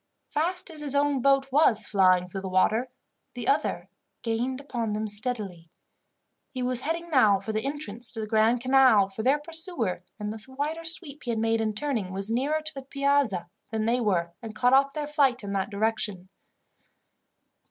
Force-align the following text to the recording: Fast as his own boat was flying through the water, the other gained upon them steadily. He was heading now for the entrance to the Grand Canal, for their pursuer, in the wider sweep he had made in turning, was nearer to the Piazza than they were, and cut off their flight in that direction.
Fast 0.29 0.71
as 0.71 0.79
his 0.81 0.95
own 0.95 1.21
boat 1.21 1.51
was 1.51 1.85
flying 1.85 2.27
through 2.27 2.41
the 2.41 2.49
water, 2.49 2.89
the 3.35 3.47
other 3.47 3.87
gained 4.23 4.59
upon 4.59 4.93
them 4.93 5.05
steadily. 5.07 5.69
He 6.49 6.63
was 6.63 6.79
heading 6.81 7.11
now 7.11 7.39
for 7.39 7.51
the 7.53 7.63
entrance 7.63 8.11
to 8.13 8.19
the 8.19 8.25
Grand 8.25 8.61
Canal, 8.61 9.09
for 9.09 9.21
their 9.21 9.37
pursuer, 9.37 10.01
in 10.19 10.31
the 10.31 10.43
wider 10.57 10.83
sweep 10.83 11.21
he 11.21 11.29
had 11.29 11.37
made 11.37 11.61
in 11.61 11.75
turning, 11.75 12.11
was 12.11 12.31
nearer 12.31 12.61
to 12.61 12.73
the 12.73 12.81
Piazza 12.81 13.47
than 13.69 13.85
they 13.85 14.01
were, 14.01 14.31
and 14.41 14.55
cut 14.55 14.73
off 14.73 14.91
their 14.93 15.05
flight 15.05 15.43
in 15.43 15.53
that 15.53 15.69
direction. 15.69 16.29